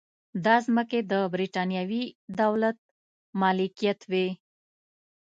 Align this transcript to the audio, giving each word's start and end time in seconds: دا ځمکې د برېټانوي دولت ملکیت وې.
دا 0.45 0.55
ځمکې 0.67 0.99
د 1.11 1.13
برېټانوي 1.33 2.03
دولت 2.41 2.77
ملکیت 3.41 3.99
وې. 4.11 4.27